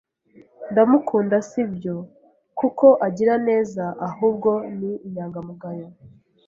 Ndamukunda 0.71 1.37
sibyo 1.49 1.95
kuko 2.59 2.85
agira 3.07 3.33
neza 3.47 3.83
ahubwo 4.07 4.51
ni 4.77 4.91
inyangamugayo. 5.07 5.87